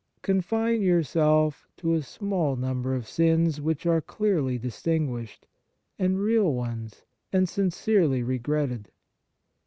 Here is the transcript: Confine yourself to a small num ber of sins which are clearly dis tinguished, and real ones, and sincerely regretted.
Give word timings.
Confine 0.23 0.81
yourself 0.81 1.67
to 1.77 1.93
a 1.93 2.01
small 2.01 2.55
num 2.55 2.81
ber 2.81 2.95
of 2.95 3.07
sins 3.07 3.61
which 3.61 3.85
are 3.85 4.01
clearly 4.01 4.57
dis 4.57 4.81
tinguished, 4.81 5.41
and 5.99 6.19
real 6.19 6.51
ones, 6.55 7.03
and 7.31 7.47
sincerely 7.47 8.23
regretted. 8.23 8.89